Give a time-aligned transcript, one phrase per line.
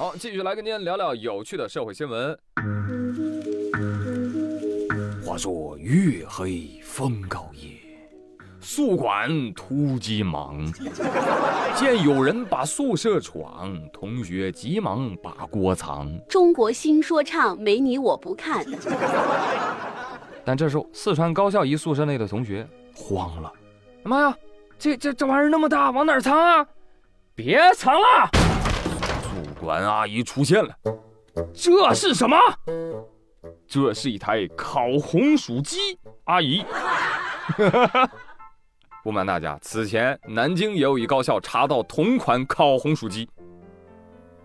[0.00, 2.34] 好，继续来跟您聊聊有趣的社会新闻。
[5.22, 7.68] 话说月黑风高夜，
[8.62, 10.64] 宿管突击忙，
[11.76, 16.10] 见有人把宿舍闯，同学急忙把锅藏。
[16.30, 18.64] 中国新说唱没你我不看。
[20.46, 23.52] 但这时候，四川高校一宿舍内的同学慌了
[24.02, 24.34] ：“妈呀，
[24.78, 26.66] 这这这玩意儿那么大，往哪儿藏啊？
[27.34, 28.30] 别藏了！”
[29.60, 30.74] 管阿姨出现了，
[31.54, 32.36] 这是什么？
[33.66, 35.76] 这是一台烤红薯机。
[36.24, 36.64] 阿姨，
[39.04, 43.28] 不瞒大家，此前南京也有一高校查到同款烤红薯机，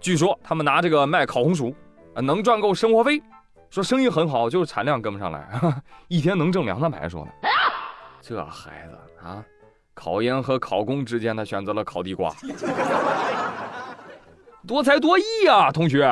[0.00, 1.74] 据说他们拿这个卖烤红薯，
[2.16, 3.22] 能赚够生活费。
[3.70, 5.48] 说生意很好，就是产量跟不上来，
[6.08, 7.08] 一天能挣两三百。
[7.08, 7.30] 说的，
[8.20, 9.42] 这孩子啊，
[9.94, 12.30] 考研和考公之间，他选择了烤地瓜，
[14.66, 16.08] 多才多艺啊，同学，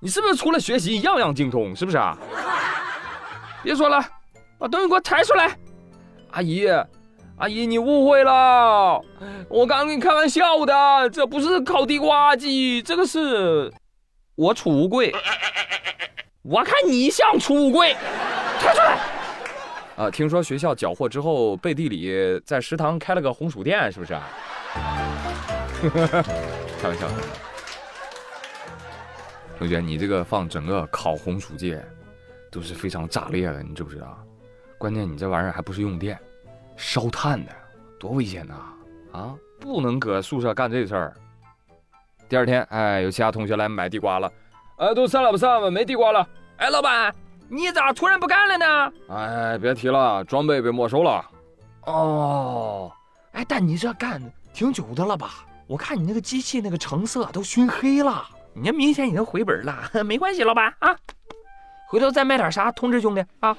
[0.00, 1.74] 你是不是除了学习样样精通？
[1.76, 2.16] 是不是啊？
[3.62, 4.02] 别说了，
[4.58, 5.56] 把东西给我抬出来。
[6.30, 6.66] 阿姨，
[7.36, 9.00] 阿姨，你误会了，
[9.48, 13.72] 我刚跟你开玩笑的，这不是烤地瓜机，这个是
[14.34, 15.14] 我储物柜。
[16.42, 17.94] 我看你像储物柜，
[18.58, 18.98] 抬出来！
[19.96, 24.18] 啊，听说学校缴获之后，背地里在食堂开了个红薯店，是不是？
[26.80, 27.06] 开玩笑。
[29.62, 31.80] 同学，你这个放整个烤红薯界
[32.50, 34.18] 都是非常炸裂的，你知不知道？
[34.76, 36.18] 关键你这玩意儿还不是用电，
[36.76, 37.52] 烧炭的，
[37.96, 38.54] 多危险呐！
[39.12, 41.14] 啊，不能搁宿舍干这事儿。
[42.28, 44.32] 第二天，哎，有其他同学来买地瓜了。
[44.78, 46.28] 哎，都散了吧散了，没地瓜了。
[46.56, 47.14] 哎，老板，
[47.48, 48.92] 你咋突然不干了呢？
[49.10, 51.24] 哎，别提了，装备被没收了。
[51.82, 52.92] 哦，
[53.30, 54.20] 哎，但你这干
[54.52, 55.46] 挺久的了吧？
[55.68, 59.90] 我看你那个机器那个成色都熏黑了，你这明显已经回本了。
[60.04, 60.96] 没关系，老板啊，
[61.88, 63.56] 回头再卖点啥通知兄弟啊。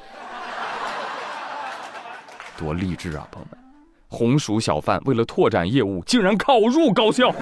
[2.57, 3.59] 多励志啊，朋友们！
[4.07, 7.33] 红薯小贩为了拓展业务，竟然考入高校。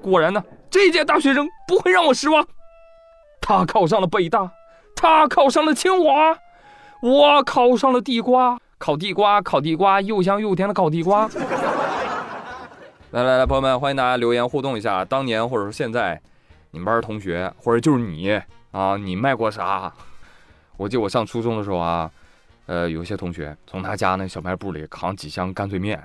[0.00, 2.46] 果然呢，这届大学生不会让我失望。
[3.40, 4.50] 他考上了北大，
[4.96, 6.34] 他考上了清华，
[7.02, 11.28] 我考上了地瓜，烤地瓜，烤地瓜，又香又甜的烤地瓜。
[13.14, 16.20] 来来来，朋友们，欢迎大家留言互动一下，当年或者说现在，
[16.72, 18.28] 你们班同学或者就是你
[18.72, 19.94] 啊，你卖过啥？
[20.76, 22.10] 我记得我上初中的时候啊，
[22.66, 26.04] 呃，有些同学从他家那小卖部里扛几箱干脆面，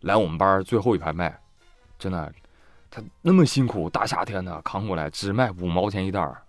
[0.00, 1.38] 来我们班最后一排卖，
[1.98, 2.32] 真的。
[2.90, 6.40] 他那么辛苦，大夏天的扛过来，只卖五毛钱一袋儿，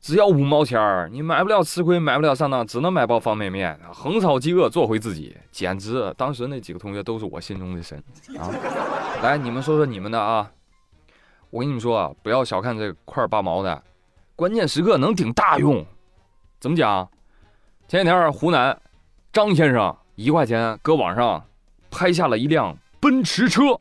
[0.00, 6.14] 只要五毛钱儿，你买不了吃亏，买不了上当，只能买包方便面，横扫饥饿，做回自己，简直！
[6.16, 8.02] 当时那几个同学都是我心中的神
[8.38, 8.48] 啊！
[9.22, 10.50] 来，你们说说你们的啊！
[11.50, 13.82] 我跟你们说啊，不要小看这块八毛的，
[14.36, 15.84] 关键时刻能顶大用。
[16.60, 17.08] 怎么讲？
[17.88, 18.78] 前几天湖南
[19.32, 21.44] 张先生一块钱搁网上
[21.90, 23.78] 拍下了一辆奔驰车。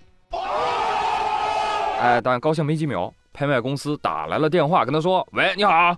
[2.00, 5.96] 哎，但高兴没几秒，拍卖公司打来了电话，跟他说：“喂，你好，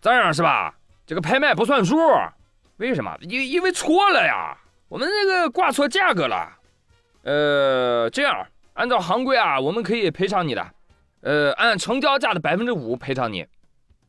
[0.00, 0.74] 这样是吧？
[1.06, 1.96] 这个拍卖不算数，
[2.76, 3.16] 为什么？
[3.22, 4.56] 因因为错了呀，
[4.88, 6.52] 我们这个挂错价格了。
[7.22, 10.66] 呃，这样，按照行规啊，我们可以赔偿你的，
[11.22, 13.46] 呃，按成交价的百分之五赔偿你。”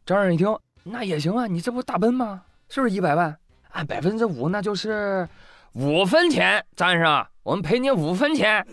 [0.06, 2.42] 张人一听，那也行啊，你这不大奔吗？
[2.70, 3.36] 是不是一百万？
[3.72, 5.28] 按百分之五，那就是
[5.74, 6.66] 五分钱。
[6.76, 8.66] 张先生，我们赔你五分钱。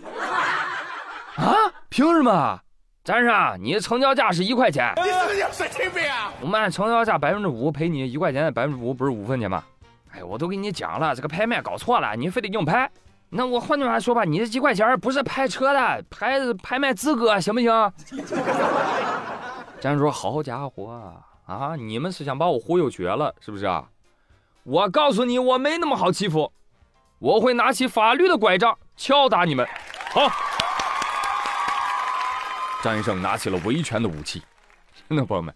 [1.35, 1.53] 啊？
[1.89, 2.59] 凭什么？
[3.03, 4.93] 张先生，你的成交价是一块钱。
[5.57, 6.31] 神经病啊？
[6.39, 9.63] 我们按成交价百分之五赔你一块钱，百分之五不是五分钱吗？
[10.11, 12.87] 哎，我都跟你讲了，这个拍卖搞错了，你非得硬拍。
[13.29, 17.91] 那我换句话说吧，你这几块钱不是拍车的，拍拍卖资格，行不行？
[19.81, 21.11] 张叔：“好家伙
[21.47, 23.83] 啊，你们是想把我忽悠瘸了，是不是啊？
[24.63, 26.51] 我告诉你，我没那么好欺负，
[27.17, 29.67] 我会拿起法律的拐杖敲打你们。”
[30.13, 30.31] 好。
[32.83, 34.41] 张医生拿起了维权的武器。
[35.15, 35.55] 那朋友们，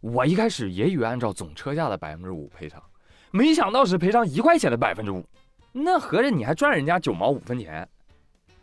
[0.00, 2.82] 我一开始也以为按照总车价的百分之五赔偿，
[3.30, 5.24] 没想到是赔偿一块钱的百分之五。
[5.72, 7.88] 那合着你还赚人家九毛五分钱？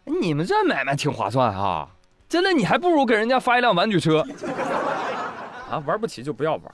[0.06, 1.90] 你们这买卖挺划算哈！
[2.30, 4.26] 真的，你还不如给人家发一辆玩具车。
[5.70, 6.72] 啊，玩不起就不要玩。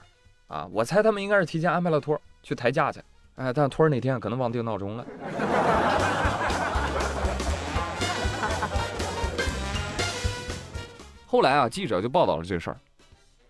[0.48, 3.00] 啊，我猜他们应该是提前安排了托去抬价去。
[3.36, 5.06] 哎，但托儿那天可能忘定闹钟了。
[11.26, 12.76] 后来啊，记者就报道了这事儿，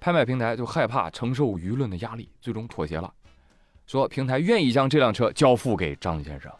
[0.09, 3.13] 拍卖平台就害怕承受舆论的压力，最终妥协了，
[3.87, 6.51] 说平台愿意将这辆车交付给张先生，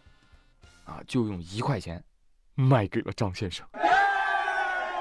[0.85, 2.03] 啊，就用一块钱
[2.53, 3.65] 卖给了张先生。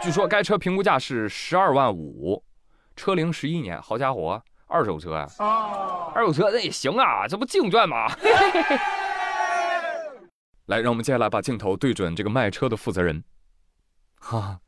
[0.00, 2.42] 据说该车评估价是十二万五，
[2.96, 5.28] 车龄十一年，好家伙，二手车啊！
[6.14, 8.06] 二手车那也行啊，这不净赚吗？
[10.64, 13.22] 来，让我们接下来把镜头对准这个卖车的负责人。
[14.18, 14.58] 哈，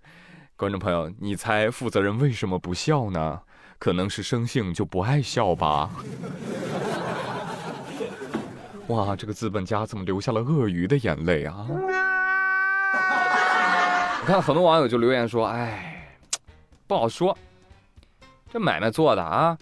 [0.54, 3.40] 观众朋友，你猜负责人为什么不笑呢？
[3.80, 5.90] 可能是生性就不爱笑吧。
[8.88, 11.66] 哇，这个资本家怎么流下了鳄鱼的眼泪啊？
[14.20, 16.14] 我看，很多网友就留言说：“哎，
[16.86, 17.34] 不好说，
[18.52, 19.56] 这买卖做的啊，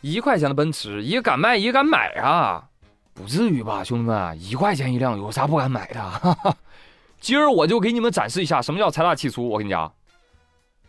[0.00, 2.68] 一块钱的奔驰，也敢卖，也敢买啊，
[3.14, 6.56] 不至于吧，兄弟们，一块钱一辆，有啥不敢买的？
[7.18, 9.48] 今儿我就给你们展示一下什么叫财大气粗。
[9.48, 9.92] 我跟你讲，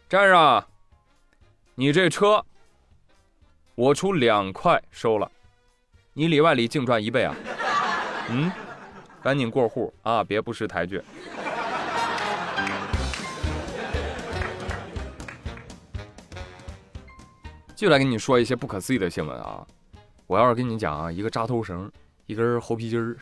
[0.07, 0.63] 站上，
[1.74, 2.45] 你这车，
[3.77, 5.31] 我出两块收了，
[6.13, 7.35] 你里外里净赚一倍啊！
[8.27, 8.51] 嗯，
[9.21, 11.00] 赶紧过户啊，别不识抬举。”
[17.75, 19.63] 继续来跟你说一些不可思议的新闻啊！
[20.25, 21.91] 我要是跟你讲啊，一个扎头绳，
[22.25, 23.15] 一根猴皮筋儿，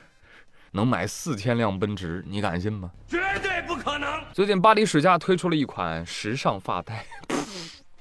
[0.72, 2.90] 能买四千辆奔驰，你敢信吗？
[3.10, 4.24] 绝对不可能！
[4.32, 7.06] 最近巴黎世家推出了一款时尚发带，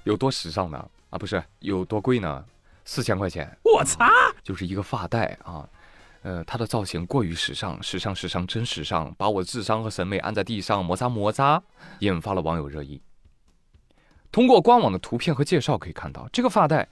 [0.04, 0.88] 有多时尚呢？
[1.10, 2.44] 啊，不是有多贵呢？
[2.84, 3.50] 四千块钱！
[3.62, 4.10] 我擦，
[4.42, 5.66] 就是一个发带啊，
[6.22, 11.62] 呃，它的造型过于时尚，时尚时尚真时尚，把我智商和审美按在地上摩擦摩擦，
[12.00, 13.00] 引发了网友热议。
[14.30, 16.86] 通过官网的图片和介绍可以看到，这个发带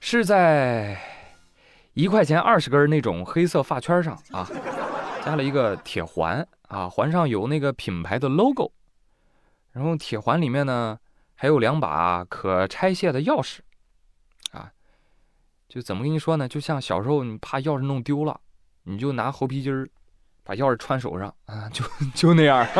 [0.00, 0.98] 是在
[1.92, 4.48] 一块钱二十根那种黑色发圈上啊，
[5.24, 8.72] 加了一个铁环啊，环上有那个品牌的 logo，
[9.72, 10.98] 然后铁环里面呢
[11.36, 13.58] 还有两把可拆卸的钥匙
[14.52, 14.72] 啊，
[15.68, 16.48] 就怎么跟你说呢？
[16.48, 18.40] 就像小时候你怕钥匙弄丢了，
[18.84, 19.86] 你就拿猴皮筋儿
[20.42, 21.84] 把钥匙穿手上啊，就
[22.14, 22.66] 就那样。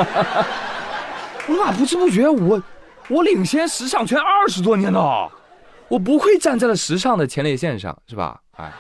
[1.49, 2.61] 我咋不知不觉我？
[3.09, 4.99] 我领先时尚圈二十多年呢，
[5.89, 8.41] 我不会站在了时尚的前列线上，是吧？
[8.57, 8.73] 哎，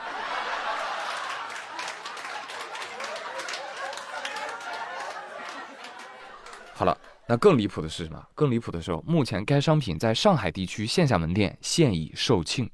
[6.74, 8.22] 好了，那更离谱的是什么？
[8.36, 12.70] 更离谱的是，目前该商品在上海地区线下门店现已售罄。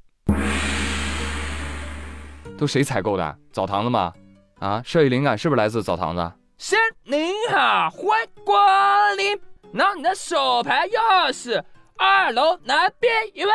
[2.58, 3.38] 都谁采购的？
[3.50, 4.12] 澡堂子吗？
[4.58, 6.32] 啊，设计灵感是不是来自澡堂子？
[6.58, 9.40] 是，您好，欢迎光临。
[9.72, 11.64] 拿你的手牌钥匙，
[11.96, 13.50] 二楼南边一位。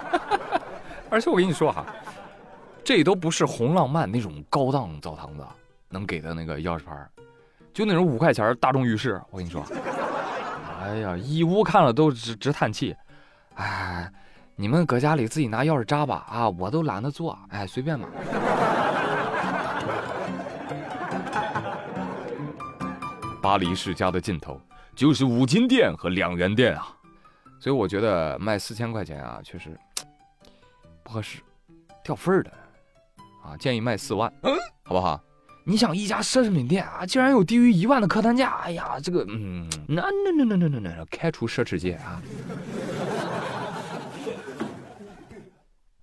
[1.10, 1.84] 而且我跟你说哈，
[2.82, 5.44] 这都不是红浪漫那种高档澡堂子
[5.90, 7.06] 能给的那个钥匙牌，
[7.76, 9.20] 就那种五块钱大众浴室。
[9.30, 9.62] 我跟你说，
[10.80, 12.96] 哎呀，义乌看了都直直叹气。
[13.56, 14.10] 哎，
[14.54, 18.08] 你们搁家里自己拿钥匙扎吧，啊，我都懒得做，哎，随便吧。
[23.42, 24.58] 巴黎世家的尽头
[24.94, 26.88] 就是五金店和两元店啊，
[27.60, 29.78] 所以我觉得卖四千块钱啊，确实
[31.02, 31.42] 不合适，
[32.02, 32.50] 掉份儿的
[33.44, 35.20] 啊，建议卖四万，嗯好不好？
[35.68, 42.22] 你想一家奢侈品店啊，竟然有低于一万的客单价，哎呀，这个嗯，那那那那那那那开除奢侈界啊！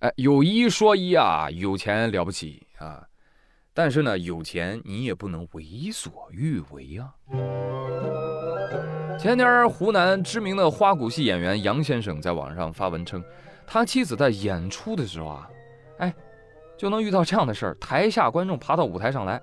[0.00, 3.02] 哎，有一说一啊，有钱了不起啊。
[3.72, 7.08] 但是呢，有钱你也不能为所欲为啊！
[9.18, 13.24] 前天，湖南知名的花鼓戏演员杨先生在网上发文称，
[13.66, 15.48] 他妻子在演出的时候啊，
[16.00, 16.14] 哎，
[16.76, 19.40] 就能遇到这样的事儿：台下观众爬到舞台上来，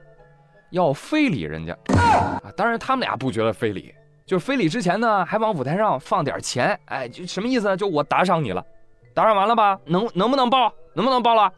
[0.71, 2.51] 要非礼人家啊！
[2.57, 3.93] 当然，他们俩不觉得非礼，
[4.25, 7.77] 就是非礼之前呢，还往舞台上放点钱，哎，就什么意思呢？
[7.77, 8.65] 就我打赏你了，
[9.13, 9.79] 打赏完了吧？
[9.85, 10.73] 能能不能报？
[10.93, 11.51] 能不能报了？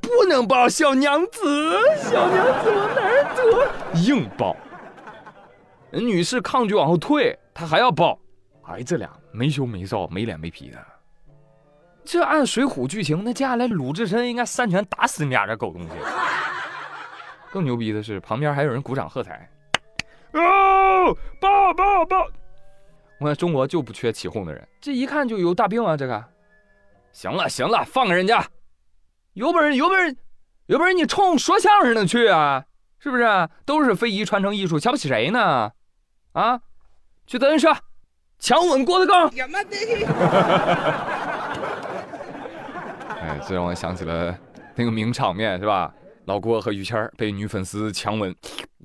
[0.00, 4.00] 不能抱小娘子，小娘子往哪儿躲？
[4.00, 4.56] 硬抱。
[5.90, 8.18] 女士抗拒往后退，他还要抱。
[8.62, 10.78] 哎，这俩没羞没臊、没脸没皮的。
[12.04, 15.88] 这按水浒剧情，那接下来鲁智深应该三拳打死你俩这狗东西。
[17.52, 19.46] 更牛逼的是，旁边还有人鼓掌喝彩。
[20.32, 22.26] 哦，抱抱抱！
[23.18, 25.94] 我看中国就不缺起哄的人，这一看就有大病啊！
[25.94, 26.24] 这个，
[27.12, 28.42] 行了行了，放给人家。
[29.34, 30.16] 有本事，有本事，
[30.64, 30.94] 有本事！
[30.94, 32.64] 你冲说相声的去啊，
[32.98, 33.48] 是不是？
[33.66, 35.72] 都是非遗传承艺术，瞧不起谁呢？
[36.32, 36.58] 啊，
[37.26, 37.70] 去德云社，
[38.38, 39.30] 强吻郭德纲。
[43.20, 44.34] 哎，这让我想起了
[44.74, 45.92] 那个名场面，是吧？
[46.24, 48.34] 老郭和于谦被女粉丝强吻。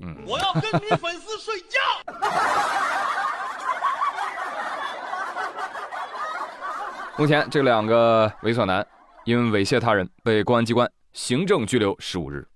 [0.00, 1.78] 嗯，我要跟女粉丝睡觉。
[7.18, 8.86] 目前这两个猥琐男。
[9.24, 12.48] 因猥亵他人被公安机关行政拘留十五日。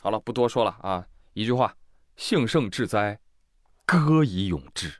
[0.00, 1.74] 好了，不多说了啊，一句话：
[2.16, 3.18] 幸甚至哉，
[3.84, 4.92] 歌以咏志。